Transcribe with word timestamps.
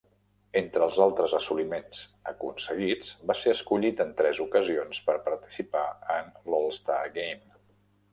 Entre 0.59 0.83
els 0.91 0.95
altres 1.03 1.33
assoliments 1.39 1.99
aconseguits, 2.31 3.11
va 3.31 3.35
ser 3.41 3.53
escollit 3.57 4.01
en 4.05 4.15
tres 4.23 4.41
ocasions 4.47 5.03
per 5.11 5.19
participar 5.29 5.85
en 6.17 6.33
l'All-Star 6.55 6.99
Game. 7.21 7.59